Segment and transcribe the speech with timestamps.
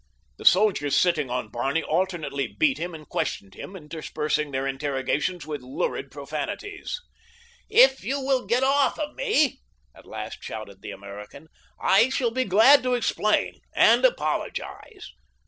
[0.37, 5.61] The officers sitting on Barney alternately beat him and questioned him, interspersing their interrogations with
[5.61, 6.81] lurid profanity.
[7.69, 9.59] "If you will get off of me,"
[9.93, 15.11] at last shouted the American, "I shall be glad to explain—and apologize."